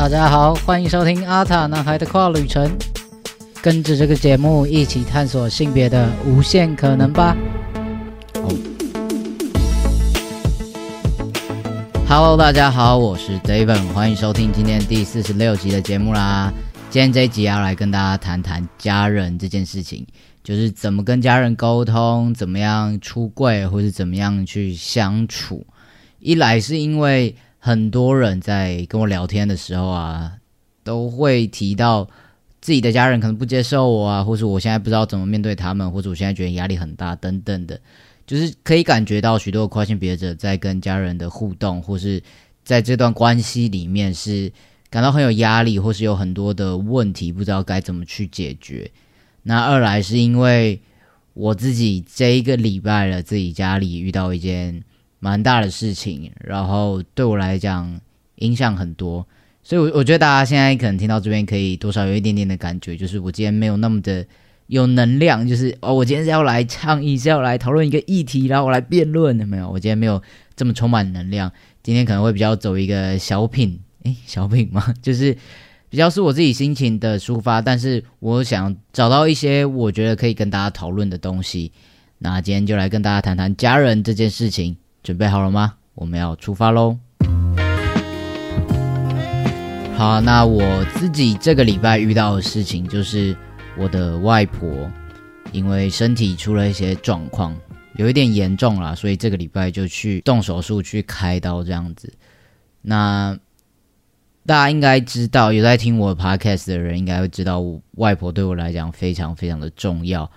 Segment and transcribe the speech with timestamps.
[0.00, 2.74] 大家好，欢迎收听阿塔男孩的跨旅程，
[3.60, 7.36] 跟着这个节目一起探索性别的无限可能吧。
[12.08, 16.50] Hello，大家好，我是 David，欢迎收听今天第四十六集的节目啦。
[16.88, 20.06] 今天这一集要来跟大家谈谈家人这件事情，
[20.42, 25.66] 就是怎么跟家人沟通，怎么样出柜，或是怎么样去相处。
[26.20, 30.32] 一来是因为很多人在跟我聊天的时候啊，
[30.82, 32.08] 都会提到
[32.60, 37.80] 自己的家人可能不接受我啊，或是我现在不知道怎么面对他们，或者我现在觉得压力很大等等的，
[38.26, 42.20] 就是可以感觉到许多跨性别者在跟家人的互动，或是
[42.64, 44.52] 在这段关系里面是。
[44.92, 48.90] 感到很有压力，或是有很多的问题，不知道该怎么去解决。
[49.44, 50.80] 那二来是因为
[51.32, 54.82] 我自己这一个礼拜了，自己家里遇到一件
[55.20, 58.00] 蛮大的事情，然后对我来讲
[58.36, 59.24] 影响很多，
[59.62, 64.26] 所以，我我觉得大家现在可能听到这边，可以多少有一点点的感觉，就是我今天没有那么的
[64.66, 70.20] 有能量，就是哦，我今天是要来倡议，是要来讨论一个议题，然后我来辩论的，没有，我今天没有
[70.56, 73.78] 这么充满能量，今天可能会比较走一个小品。
[74.04, 74.82] 诶，小品吗？
[75.02, 75.36] 就是
[75.90, 81.70] 比较是我自己心情的抒发，但是我想找到一些我觉得可以跟大家讨论的东西。
[82.16, 85.74] 那今天就来跟大家谈谈家人这件事情，准备好了吗？
[85.94, 86.96] 我们要出发喽！
[89.96, 93.36] 好，那我自己这个礼拜遇到的事情就是
[93.76, 94.90] 我的外婆
[95.52, 97.54] 因为身体出了一些状况，
[97.96, 102.12] 有一点严重了，所以这个礼拜就去动手术去开刀这样子。
[102.80, 103.38] 那
[104.46, 107.62] 大家应该知道，有在听我 podcast 的人应该会知道，
[107.96, 110.30] 外婆对我来讲非常非常的重要。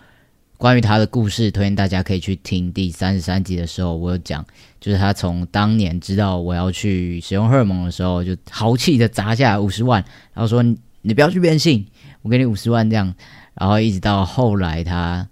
[0.63, 4.45] 关于他的故事，推荐大家可以去听第三十三集的时候，我有讲，
[4.79, 10.01] 就是他从当年知道我要去使用荷尔蒙的时候，就豪气的砸下五十万，
[10.33, 10.63] 然后说
[11.01, 11.85] 你不要去变性，
[12.21, 13.13] 我给你五十万这样。
[13.55, 15.27] 然后一直到后来，他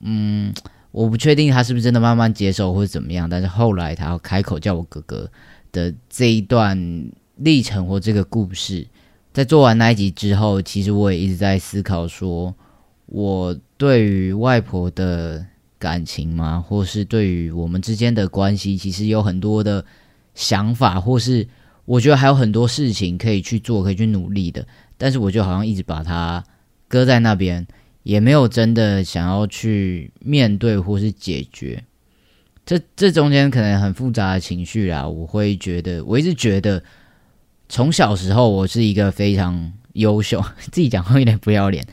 [0.00, 0.52] 嗯，
[0.90, 5.30] 我不确定他是不是真的慢慢接受或者怎么样，但是后来她开口叫我哥哥
[5.72, 6.78] 的这一段。
[7.36, 8.86] 历程或这个故事，
[9.32, 12.54] 在做完那一集之后，其实我也一直在思考，说
[13.04, 15.44] 我对于外婆的
[15.78, 19.84] 感情吗，或是对于我们之间的关系，其实有很多的
[20.34, 21.46] 想法，或是
[21.84, 24.66] 我觉得还有很多事情可以去做，可以去努力的。
[24.96, 26.42] 但是我就好像一直把它
[26.88, 27.66] 搁在那边，
[28.02, 31.84] 也没有真的想要去面对或是解决。
[32.64, 36.82] 这这中间可能很复杂的情绪啦，我会觉得，我一直觉得。
[37.68, 41.84] 从小时候，我是一个非常优秀， 自己讲话有点不要脸，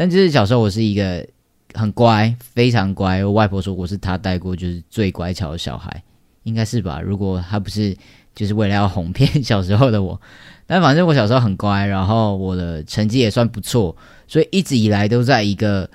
[0.00, 1.28] 但就是小时候我是一个
[1.74, 3.22] 很乖，非常乖。
[3.22, 6.02] 我外婆说我是她带过就是最乖巧的小孩，
[6.44, 7.02] 应该是吧？
[7.02, 7.94] 如果她不是
[8.34, 10.18] 就是为了要哄骗 小时候的我，
[10.66, 13.94] 但反正我小时候很乖，然后我的成绩也算不错，
[14.26, 15.90] 所以一直以来都在一个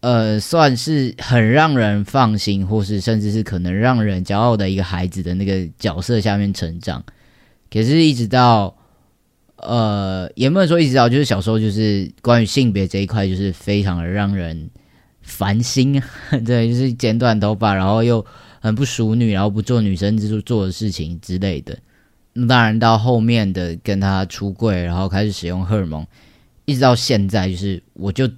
[0.00, 7.04] 呃算是很让人放心，或是甚至是可能让人骄傲的一个孩子的那个角色下面成长。
[7.70, 8.74] 可是，一直到，
[9.58, 14.70] 呃，也没有说一直到，就是小时候，就是关于性别这一块，就是非常的让人
[15.22, 16.00] 烦心。
[16.44, 18.24] 对，就是剪短头发，然后又
[18.60, 21.78] 很不淑女，然后不做女生之做做的事情之类的。
[22.32, 26.06] 那当然，到后面的跟他出柜，然后开始使用荷尔蒙，
[26.64, 28.28] 一直到现在，就是我就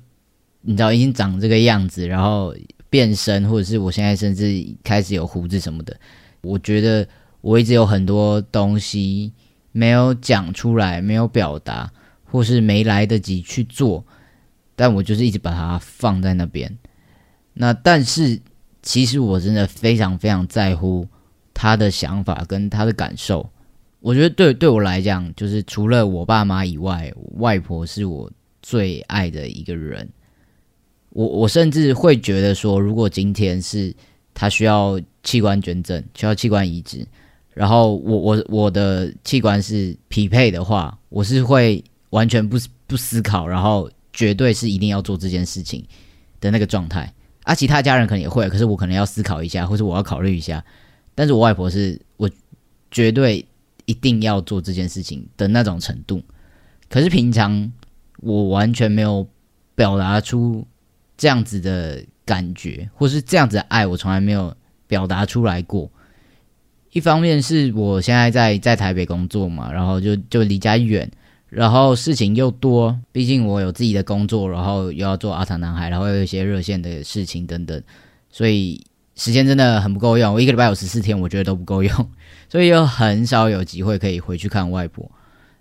[0.62, 2.54] 你知道，已经长这个样子，然后
[2.88, 5.96] 变身，或者是我现在甚至开始有胡子什么的，
[6.42, 7.06] 我觉得。
[7.42, 9.32] 我一直有很多东西
[9.72, 11.92] 没有讲出来，没有表达，
[12.24, 14.04] 或是没来得及去做，
[14.74, 16.78] 但我就是一直把它放在那边。
[17.54, 18.40] 那但是
[18.82, 21.06] 其实我真的非常非常在乎
[21.52, 23.48] 他的想法跟他的感受。
[24.00, 28.30] 我觉得对对我来讲，就是除了我爸妈以外，外婆是我
[28.62, 30.08] 最爱的一个人。
[31.10, 33.94] 我我甚至会觉得说，如果今天是
[34.32, 37.06] 他需要器官捐赠，需要器官移植。
[37.60, 45.84] 然后我我我的器官是匹配的话，我是会完全不不思考，然后绝对是一定要做这件事情
[46.40, 47.12] 的那个状态。
[47.42, 50.64] 啊，其他家人可能也会，可是我可能要思考一下，或者我要考虑一下。
[51.14, 52.30] 但是我外婆是我
[52.90, 53.44] 绝对
[53.84, 56.22] 一定要做这件事情的那种程度。
[56.88, 57.70] 可是平常
[58.20, 59.28] 我完全没有
[59.74, 60.66] 表达出
[61.18, 64.56] 这样子的感觉，或是这样子的爱，我从来没有
[64.86, 65.90] 表达出来过。
[66.92, 71.08] 一方面是我现在在在台北工作嘛，然后就就离家远，
[71.48, 77.80] 然后事情又多，毕竟我有自己的工作，然后又要做阿塔男孩，然后有一些热线的事情等等，
[78.30, 78.80] 所以
[79.14, 80.34] 时间真的很不够用。
[80.34, 82.10] 我一个礼拜有十四天，我觉得都不够用，
[82.50, 85.08] 所以又很少有机会可以回去看外婆。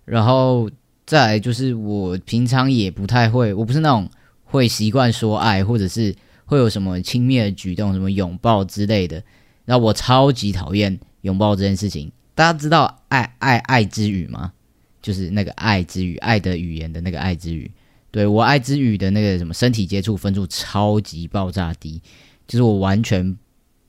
[0.05, 0.67] 然后
[1.05, 4.09] 再来就是我平常也不太会，我不是那种
[4.45, 6.15] 会习惯说爱，或者是
[6.45, 9.21] 会有什么亲密的举动，什么拥抱之类的。
[9.65, 12.11] 然后我超级讨厌拥抱这件事情。
[12.35, 14.53] 大家知道爱爱爱之语吗？
[15.01, 17.71] 就是那个爱之语，爱的语言的那个爱之语。
[18.11, 22.01] 对我爱之语的那个什么身体接触分数超级爆炸低，
[22.47, 23.37] 就是我完全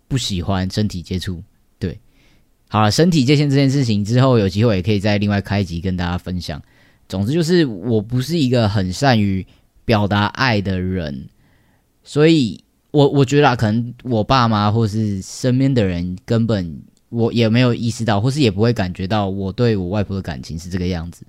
[0.08, 1.42] 不喜欢身体接触。
[1.78, 1.98] 对，
[2.68, 6.62] 好了，身体界限这件事情之后有机会也可以再另外开集跟大家分享。
[7.08, 9.44] 总之就是我不是一个很善于
[9.84, 11.28] 表达爱的人，
[12.04, 16.80] 所以我我觉得可能我爸妈或是身边的人根本
[17.10, 21.24] 我也没有意识到，或是也不会感觉到我对我外婆的感情是这个样子。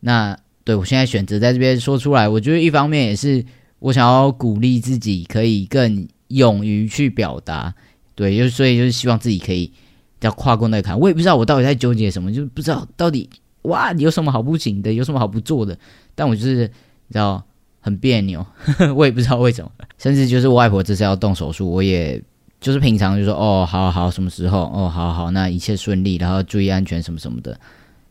[0.00, 3.44] 那对我现在选择在这边说出来，我觉得一方面也是
[3.78, 7.74] 我想要鼓励自己可以更勇于去表达，
[8.14, 9.72] 对，就所以就是希望自己可以
[10.20, 10.98] 要跨过那个坎。
[10.98, 13.30] 我也不知道我到底在纠结什么，就是不知道到底
[13.62, 15.78] 哇有什么好不行的，有什么好不做的。
[16.14, 16.62] 但我就是
[17.06, 17.44] 你知道
[17.80, 18.44] 很别扭，
[18.96, 19.70] 我也不知道为什么。
[19.98, 22.20] 甚至就是我外婆这次要动手术，我也
[22.60, 24.64] 就是平常就说哦，好好什么时候？
[24.72, 27.58] 哦，好好那一切顺利，然后注意安全什么什么的，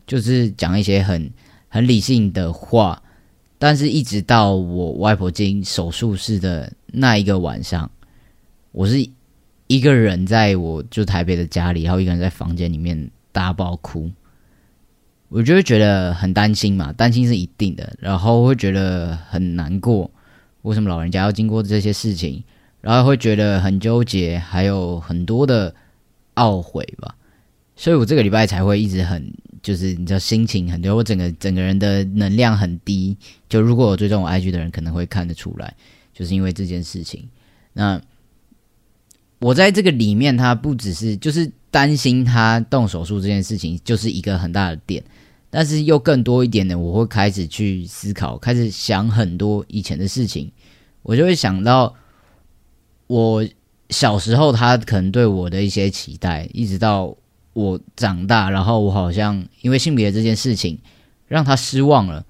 [0.07, 1.31] 就是讲一些很。
[1.67, 3.03] 很理性的话，
[3.57, 7.91] 但是一直到我外婆进手术室的那一个晚上，
[8.71, 9.05] 我是
[9.67, 14.09] 一个人在我就台北的家里，然后一个人在房间里面大爆哭，
[15.27, 20.09] 我就会觉得很担心嘛，担心是一定的，然后会觉得很难过，
[20.61, 22.41] 为什么老人家要经过这些事情，
[22.85, 25.73] 然后会觉得很纠结，还有很多的
[26.35, 27.15] 懊悔吧，
[27.75, 29.33] 所以我这个礼拜才会一直很。
[29.63, 33.17] 就是你知道心情很多，我整个整个人的能量很低。
[33.49, 35.73] 就如果我追踪我 IG 的人，可能会看得出来，
[36.13, 37.27] 就是因为这件事情。
[37.73, 37.99] 那
[39.39, 45.03] 我在这个里面，他不只是就是担心他动手术这件事情，就是一个很大的点。
[45.49, 50.51] 但是又更多一点的，我会开始去思考，开始想很多以前的事情。
[51.01, 51.91] 我就会想到
[53.07, 53.47] 我
[53.89, 57.15] 小时候，他可能对我的一些期待，一直到。
[57.55, 60.77] 我长大，然后我好像因为性别这件事情
[61.25, 62.25] 让他失望了。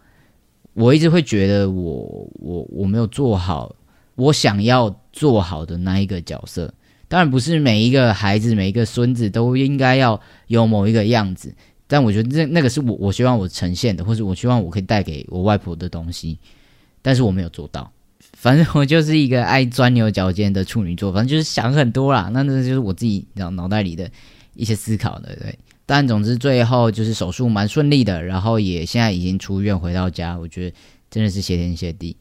[0.73, 3.75] 我一直会觉得我我我没有做好
[4.13, 6.71] 我想要做好的那一个角色。
[7.07, 11.51] 当然不是每一个孩子每一个孙子都应该要有某一个样子，
[11.87, 16.37] 但我觉得那那个是我我希望我呈现的，或者我希望我可以带给我外婆的东西。
[17.01, 17.91] 但是我没有做到。
[18.45, 22.29] 反正我就是一个爱钻牛角尖的处女座，反正就是想很多啦。
[22.31, 24.07] 那那就是我自己脑脑袋里的。
[24.57, 30.75] 一些思考的对，但总之最后就是手术蛮顺利的，然后也现在已经出院回到家，我觉得
[31.11, 32.15] 真的是谢天谢地。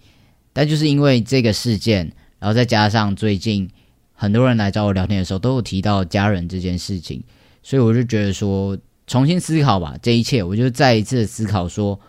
[0.53, 2.11] 但就是因为这个事件，
[2.41, 3.71] 然后再加上最近
[4.15, 7.23] 很多人来找我聊天的时候都有提到家人这件事情，
[7.63, 8.77] 所以我就觉得说
[9.07, 12.01] 重新思考吧，这一切我就再一次思考说，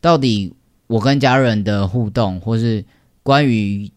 [0.00, 0.54] 到底
[0.86, 2.84] 我跟家人的互动，或是
[3.26, 3.90] 关于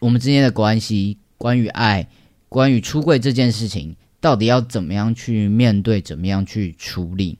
[0.00, 2.06] 我们之间的关系，关于爱，
[2.50, 3.96] 关于出柜这件事情。
[4.20, 7.38] 到底要怎么样去面对，怎么样去处理？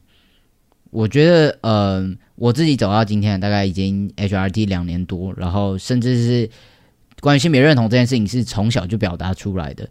[0.90, 6.50] 我觉得，呃，我自己走到今天，大概已经 HRT 两年多，然后甚至是
[7.20, 9.86] 关于性别认同这件事情，是从小就表达出来的。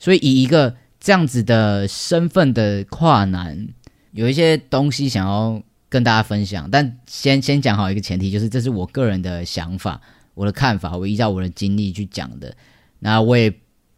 [0.00, 3.68] 所以，以一个这样子的身份的跨男，
[4.10, 6.68] 有一些东西想要跟大家分享。
[6.68, 10.00] 但先先讲好一个前提，就是这是我个人的想法，
[10.36, 12.56] 我的看法，我依照我的经历去讲的。
[13.00, 13.52] 那我也。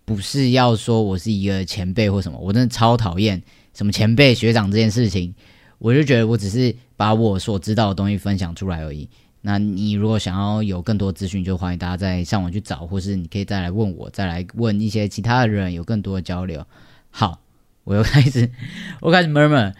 [0.08, 3.42] 不是要说我是一个前辈或什么，我真的超讨厌
[3.74, 5.34] 什么前辈学长这件事情。
[5.76, 9.06] 我就觉得我只是把我所知道的东西分享出来而已。
[9.42, 16.66] 那你如果想要有更多资讯，就欢迎大家再上网去找，或是你可以再来问我，再来问一些其他的人，有更多的交流。
[17.10, 17.42] 好，
[17.84, 18.50] 我又开始，
[19.02, 19.74] 我开始 murmur，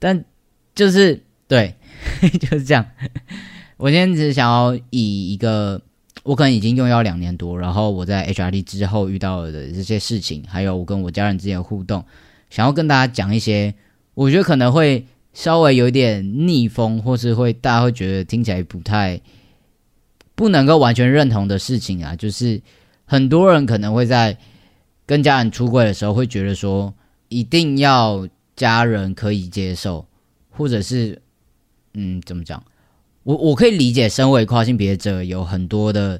[0.00, 0.24] 但
[0.74, 1.76] 就是对，
[2.40, 2.84] 就是这样。
[3.76, 5.80] 我今天只是想要以一个。
[6.28, 12.04] 我可能已经用药两年多，然后我在 HRT 之后遇到的这些事情，还有我跟我家人之间的互动，
[12.50, 13.74] 想要跟大家讲一些，
[14.12, 19.18] 我觉得可能会稍微有点逆风，或是会大家会觉得听起来不太
[20.34, 22.60] 不能够完全认同的事情啊，就是
[23.06, 24.36] 很多人可能会在
[25.06, 26.92] 跟家人出柜的时候，会觉得说
[27.30, 30.06] 一定要家人可以接受，
[30.50, 31.22] 或者是
[31.94, 32.62] 嗯，怎么讲？
[33.28, 36.18] 我我可以理解，身为跨性别者有很多的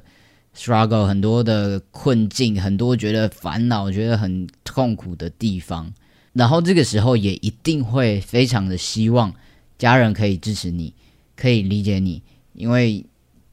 [0.55, 5.91] struggle，很多的困境，很多觉得烦恼、觉得很痛苦的地方。
[6.33, 9.33] 然后这个时候也一定会非常的希望
[9.79, 10.93] 家人可以支持你，
[11.35, 12.21] 可以理解你，
[12.53, 13.03] 因为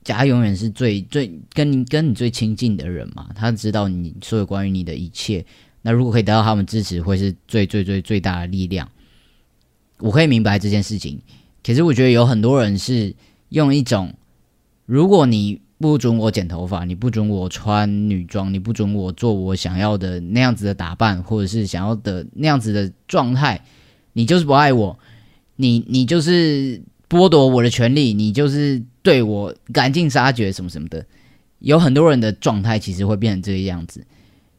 [0.05, 5.43] 家永远是最最跟跟你最亲近的人嘛，他知道你所有关于你的一切。
[5.81, 8.87] 那如果可以得到他们支持，会是最最最最大的力量。
[10.01, 11.19] 我可以明白这件事情。
[11.65, 13.15] 可是我觉得有很多人是
[13.51, 14.15] 用一种，
[14.85, 23.63] 如果你不准我剪头发，你不准我穿女装，你不准我做我想要的那样子的打扮，或者是想要的那样子的状态，
[24.15, 24.99] 你就是不爱我，
[25.57, 31.05] 你你就是剥夺我的权利，你就是对我赶尽杀绝什么什么的。
[31.59, 34.07] 有很多人的状态其实会变成这个样子，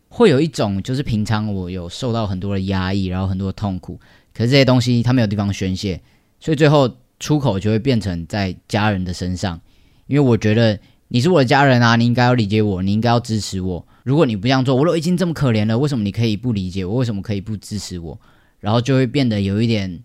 [0.09, 3.99] 会有一种就是平常我有受到很多的压抑，然后很多痛苦，
[4.33, 5.99] 可是这些东西他没有地方宣泄，
[6.39, 9.59] 所以最后出口就会变成在家人的身上，
[10.07, 10.79] 因为我觉得。
[11.09, 13.87] 你是我的家人啊，你应该要理解我，你应该要支持我。
[14.03, 16.95] 如果你不这样做，我都已经这么可怜了，为什么你可以不理解我？
[16.95, 18.19] 为什么可以不支持我？
[18.59, 20.03] 然后就会变得有一点，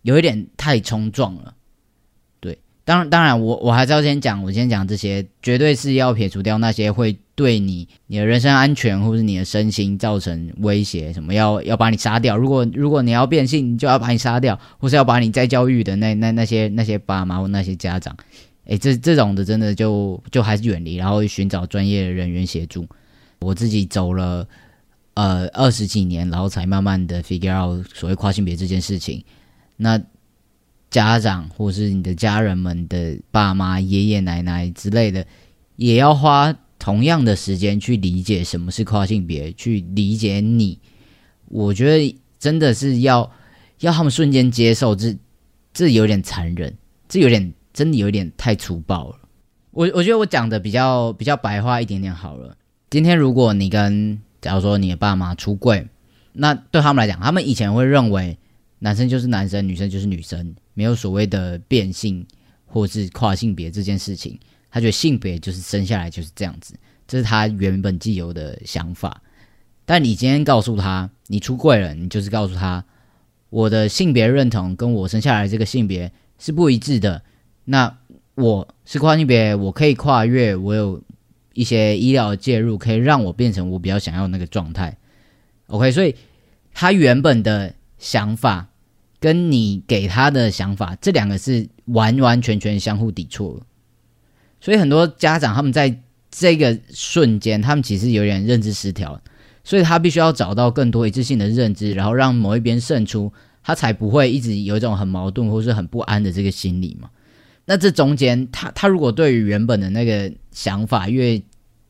[0.00, 1.52] 有一点太冲撞了。
[2.40, 12.36] 对，当然，当然，我我还是要先讲，我先讲这些，绝对是要撇除掉那些会对你、你的人身安全或者你的身心造成威胁，什么要要把你杀掉。
[12.36, 18.14] 如果如果你要变性，你就要把你杀掉，或是要把你再教育的那那那些那些爸妈或那些家长。
[18.66, 22.86] 诶，这这种的真的就就还是远离，然后寻找专业的人员协助。
[23.38, 24.46] 我自己走了
[25.14, 29.24] 呃二十几年，然后才慢慢的 figure out 所谓跨性别这件事情。
[29.78, 29.98] 那
[30.90, 35.24] 家长或是你的家人们的爸妈、爷爷奶奶之类的，
[35.76, 40.80] 也要花同样的时间去理解什么是跨性别，去理解你。
[41.46, 43.30] 我觉得真的是要
[43.78, 45.16] 要他们瞬间接受，这
[45.72, 46.76] 这有点残忍，
[47.08, 47.54] 这有点。
[47.72, 49.18] 真的有点太粗暴了，
[49.70, 52.56] 我我觉得我讲的比较比较白话一点点好了。
[52.90, 55.86] 今天如果你跟假如说你的爸妈出柜，
[56.32, 58.36] 那对他们来讲，他们以前会认为
[58.80, 62.26] 男生就是男生，女生就是女生，没有所谓的变性
[62.66, 64.36] 或是跨性别这件事情。
[64.70, 66.74] 他觉得性别就是生下来就是这样子，
[67.06, 69.22] 这是他原本既有的想法。
[69.84, 72.84] 但你今天告诉他你出柜了，你就是告诉他
[73.48, 77.22] 我的性别认同跟我生下来这个性别是不一致的。
[77.64, 77.98] 那
[78.36, 81.02] 我是跨性别，我可以跨越，我有
[81.54, 84.96] 一些医疗介入，可以让我变成我比较想要那个状态。
[85.66, 86.14] OK，所以
[86.72, 88.68] 他原本的想法
[89.18, 93.60] 跟你给他的想法，这两个是完完全全相互抵触。
[94.60, 96.00] 所以很多家长他们在
[96.30, 99.20] 这个瞬间，他们其实有点认知失调，
[99.64, 107.10] 所以他必须要找到更多一致性的认知，然后让某一边胜出，他才不会一直有一种很矛盾或是很不安的这个心理嘛。
[107.66, 111.40] 那这中间，他他如果对于原本的那个想法越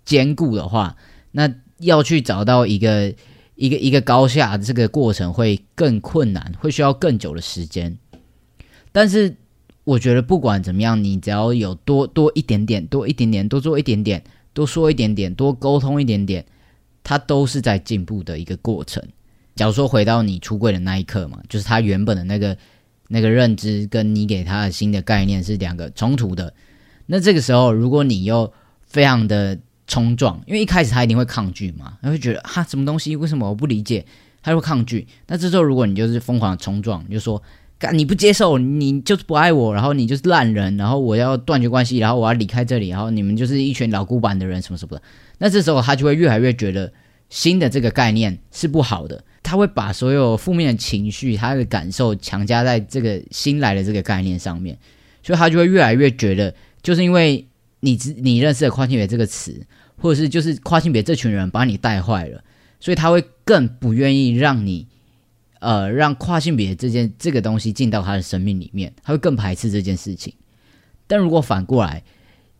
[0.05, 0.97] 坚固的话，
[1.33, 3.15] 那要去找到一个
[3.55, 7.97] 一个一个高下，这个过程会更困难，会需要更久的时间。
[8.93, 9.37] 但是
[9.85, 14.23] 我觉得不管怎么样，你只要有多多一点点，多一点点，多做一点点，
[14.53, 16.45] 多说一点点，多沟通一点点，
[17.03, 19.03] 它都是在进步的一个过程。
[19.57, 22.57] 假如说回到你出柜的那一刻嘛，就是他原本的那个。
[23.13, 26.55] 那个认知跟你给他的新的概念是两个冲突的，
[27.07, 28.53] 那这个时候如果你又
[28.87, 29.59] 非常的
[29.89, 34.07] 冲撞，因为一开始他一定会抗拒嘛，他会觉得哈什么东西为什么我不理解，
[34.45, 35.09] 他会抗拒。
[35.27, 37.43] 那这时候如果你就是疯狂的冲撞，你就说
[37.81, 45.03] 干你不接受，你就是不爱我，然后你就是烂人，然后我要断绝关系，然后我要离开这里，然后你们就是一群老古板的人什么什么的，
[45.39, 46.93] 那这时候他就会越来越觉得
[47.31, 49.25] 新的这个概念是不好的。
[49.43, 54.77] 他会把所有负面的情绪、他的感受强加在这个新来的这个概念上面，
[55.23, 57.49] 所以他就会越来越觉得，就是因为
[57.81, 62.45] 你你认识的跨性别这个词，或者是就是跨性别这群人把你带坏了，
[62.79, 64.87] 所以他会更不愿意让你，
[65.61, 70.35] 呃，让跨性别这件这个东西进到他的生命里面，他会更排斥这件事情。
[71.07, 72.03] 但如果反过来，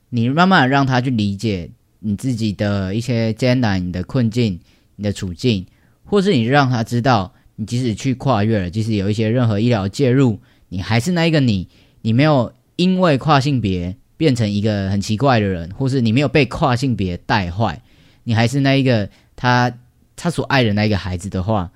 [0.09, 4.61] 你慢慢让他去理解你自己的一些艰难、你的困境、
[4.97, 5.67] 你的处境。
[6.03, 11.69] 或是你让他知道，你即使去跨越了，即使有一些任何医疗介入，你还是那一个你，
[12.03, 17.81] 你没有因为跨性别变成一个很奇怪的人，或是你没有被跨性别带坏，
[18.25, 19.73] 你还是那一个他
[20.17, 21.71] 他所爱的那个孩子的话，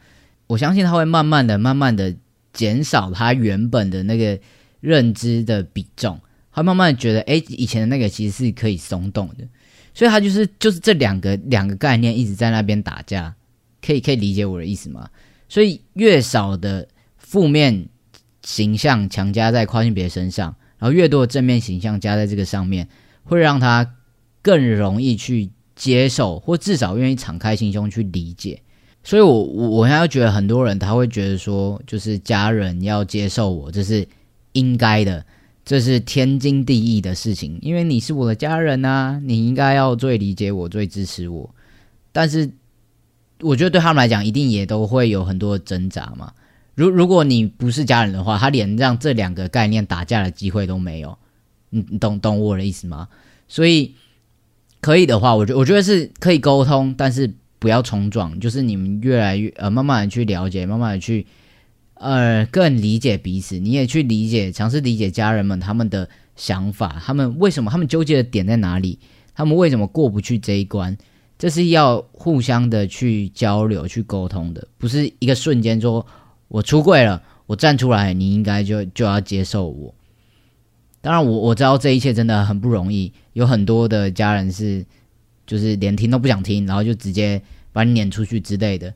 [0.47, 2.15] 我相信他会慢慢的、慢慢的
[2.53, 4.39] 减少他原本的那个
[4.81, 6.21] 认知的比重，
[6.53, 9.47] 他慢慢的觉得，哎，以前的那个其实是可以松动的，
[9.95, 13.35] 所以他就是就是这两个两个概念一直在那边打架。
[13.87, 15.11] 可以可以理解我的意思吗？
[15.47, 17.87] 所以越少的负面
[18.43, 22.89] 形象强加在跨性别身上，然后越多的正面形象加在这个上面，
[23.25, 23.97] 会让他
[24.41, 28.63] 更容易去接受，或至少愿意敞开心胸去理解。
[29.05, 34.09] 所以，我我我现在觉得很多人他会觉得说，就是家人要接受我，这是
[34.53, 35.25] 应该的，
[35.65, 41.55] 这是天经地义的事情，因为你是我的家人啊，你应该要最理解我，最支持我。
[42.11, 42.51] 但是。
[43.41, 46.33] 我觉得对他们来讲，一定也都会有很多挣扎嘛。
[46.77, 51.19] 如如果你不是家人的话，他连让这两个概念打架的机会都没有。
[51.69, 53.09] 你你懂懂我的意思吗？
[53.49, 53.93] 所以
[54.81, 57.35] 可以的话，我觉我觉得是可以沟通，但是
[57.65, 61.27] 不要冲撞，就是你们越来越呃，慢慢的去了解，慢慢的去
[61.95, 66.07] 呃更理解彼此，你也去理解，尝试理解家人们他们的
[66.37, 68.99] 想法，他们为什么他们纠结的点在哪里，
[69.35, 70.95] 他们为什么过不去这一关。
[71.39, 76.07] 这是要互相的去交流、去沟通的，不是一个瞬间说
[76.49, 79.95] “我出柜了，我站出来，你应该就就要接受我”。
[81.01, 84.85] 当然，我我知道这一切真的很不容易，有很多的家人是
[85.47, 87.41] 就是连听都不想听，然后就直接
[87.73, 88.93] 把你撵出去之类的。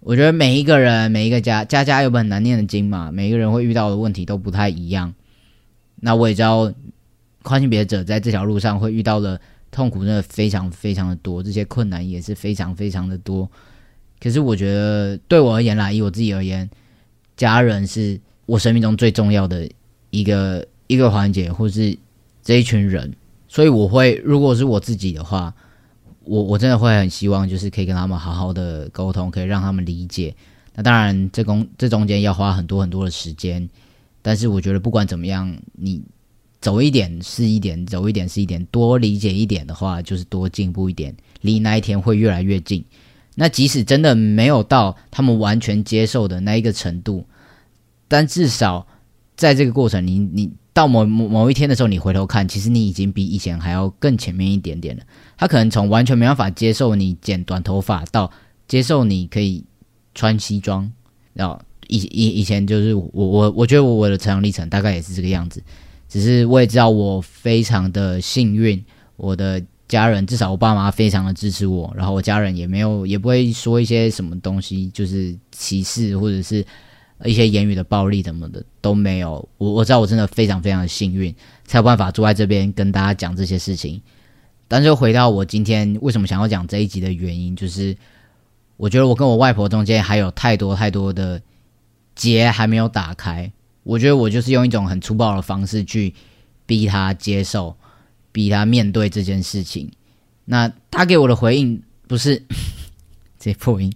[0.00, 5.14] 我觉得每一个人、每一个家家家有本难念的经嘛，每一个人会遇到的问题都不太一样。
[5.96, 6.72] 那我也知道
[7.42, 9.40] 跨性别者在这条路上会遇到的。
[9.72, 13.50] 痛苦真的非常非常的多，这些困难也是非常非常的多。
[14.18, 16.70] 可是我觉得对我而言啦，以我自己而言，
[17.36, 19.68] 家人是我生命中最重要的
[20.08, 21.94] 一个一个环节，或是
[22.42, 23.12] 这一群人。
[23.48, 25.52] 所以我会，如果是我自己的话，
[26.26, 30.34] 我我真的会很希望，就是可以跟他们好好的沟通，可以让他们理解。
[30.74, 33.68] 那当然，这中这中间要花很多很多的时间。
[34.20, 36.02] 但是我觉得不管怎么样，你。
[36.58, 42.84] 走一点是一点，走一点是一点，多理解一点的话，就是多进步一点，离那一天会越来越近。
[43.36, 47.24] 那即使真的没有到他们完全接受的那一个程度，
[48.08, 48.84] 但至少
[49.36, 55.02] 在这个过程，你你到某某某一天的时候，你回头看，其实你已经比以前还要更前面一点点了。
[55.38, 58.30] 他可能从完全没办法接受你剪短头发，到
[58.68, 59.64] 接受你可以
[60.14, 60.92] 穿西装，
[61.32, 65.62] 然后以以以前就是我我我觉得我的成长历程大概也是这个样子。
[66.10, 68.84] 只是我也知道，我非常的幸运，
[69.16, 76.62] 我的家人至少我爸妈非常的支持我，然后我家人也没有也不会说一些什么东西，就是歧视或者是
[77.24, 79.48] 一些言语的暴力什么的都没有。
[79.58, 84.00] 我我知道我真的非常非常的幸运，才有办法坐在这边跟大家讲这些事情。
[84.68, 87.96] 但是回到我今天为什么想要讲这一集的原因，就是
[88.76, 91.40] 我觉得我跟我外婆中间还有太多太多的
[92.14, 93.50] 结还没有打开。
[93.84, 96.12] 我觉得我就是用一种很粗暴的方式去
[96.66, 97.76] 逼他接受，
[98.32, 99.88] 逼他面对这件事情。
[100.44, 102.42] 那他给我的回应不是
[103.38, 103.92] 这破音，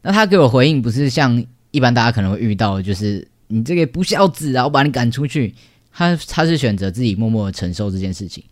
[0.00, 1.44] 那他给我回应不是像
[1.76, 5.54] 一般大家可能会遇到，就是你这个不孝子啊，我把你赶出去。
[5.92, 8.42] 他他是选择自己默默的承受这件事情。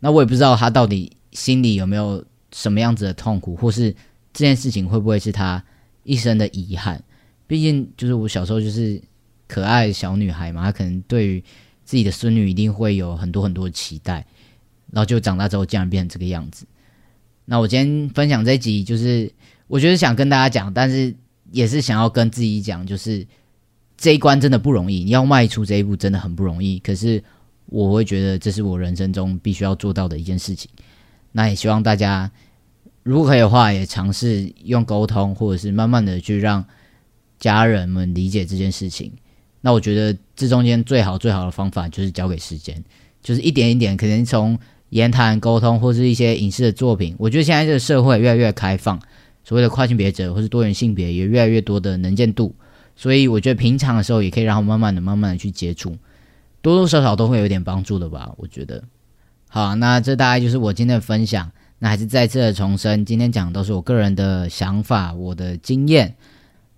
[0.00, 3.90] 那我也不知道他到底心里有没有什么样子的痛苦，或是
[4.32, 5.62] 这件事情会不会是他
[6.02, 7.02] 一生的遗憾。
[7.46, 9.02] 毕竟就是我小时候就是。
[9.46, 11.44] 可爱小女孩嘛，她可能对于
[11.84, 14.26] 自己的孙女一定会有很多很多的期待，
[14.90, 16.64] 然后就长大之后竟然变成这个样子。
[17.44, 19.30] 那我今天分享这集，就是
[19.66, 21.14] 我觉得想跟大家讲，但是
[21.54, 23.24] 也是想要跟自己讲，就是
[23.96, 26.80] 这一关真的不容易，你要迈出这一步真的很不容易。
[26.80, 27.22] 可是
[27.66, 30.68] 我会觉得这是我人生中必须要做到的一件事情。
[31.30, 32.28] 那也希望大家
[33.04, 36.64] 如果可以的话，也尝试用沟通，或者是慢慢的去让
[37.38, 39.12] 家人们理解这件事情。
[39.60, 42.82] 那我觉得这中间最好最好的方法就是交给时间，
[43.22, 44.58] 就是一点一点，可能从
[44.90, 47.14] 言谈沟通或是一些影视的作品。
[47.18, 49.00] 我觉得现在这个社会越来越开放，
[49.44, 52.54] 所谓的跨性别者或是多元性别也越来越多的能见度，
[52.96, 55.96] 所以我觉得平常的时候也可以让他们慢慢的、慢慢的去接触，
[56.62, 58.32] 多多少少都会有点帮助的吧。
[58.38, 58.82] 我觉得，
[59.48, 61.52] 好，那这大概就是我今天的分享。
[61.80, 66.14] 那还是再次的重申，今天讲的都是我个人的想法，我的经验。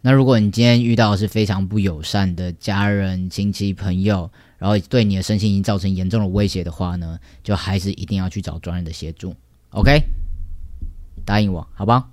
[0.00, 9.33] 那如果你今天遇到是非常不友善的家人、亲戚、朋友，然后对你的身心已经造成严重的威胁的话呢，就还是一定要去找专业的协助。
[9.70, 10.02] OK，
[11.24, 12.09] 答应我，好吧？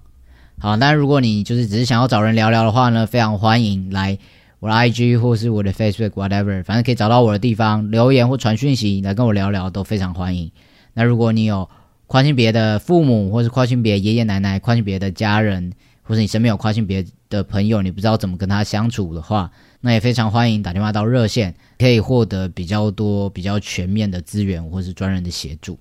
[0.60, 4.18] 好，那如果你就是只是想要找人聊聊的话呢，非常欢迎来
[4.60, 10.50] 我的 IG 或是我的 Facebook，whatever，反正可以找到我的地方留言或传讯息来跟我聊聊，都非常欢迎。
[10.94, 11.70] 那如果你有
[12.08, 25.78] 跨性别的父母，或是跨性别爷爷奶奶、跨性别的家人，或是你身边有跨性别的朋友，你不知道怎么跟他相处的话，那也非常欢迎打电话到热线，可以获得比较多、比较全面的资源或是专人的协助。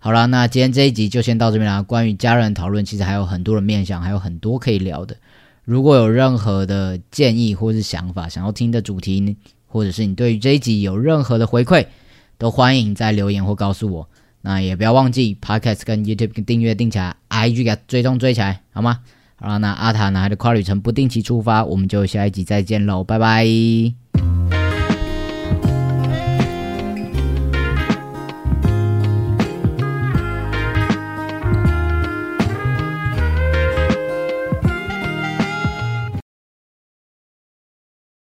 [0.00, 1.82] 好了，那今天这一集就先到这边啦。
[1.82, 5.16] 关于家人讨论，其实还有很多的面向，还有很多可以聊的。
[5.64, 11.84] 如果有任何的建议或是想法，想要听的主题，或者是你对于这一集有任何的回馈，
[12.38, 14.08] 都欢迎在留言或告诉我。
[14.40, 19.00] 那也不要忘记 Podcast 跟 YouTube 跟订阅定起来，IG 给追踪追起来，好吗？
[19.34, 23.44] 好了，那阿塔男孩的跨旅程不定期出发，我们就下一集再见喽，拜拜。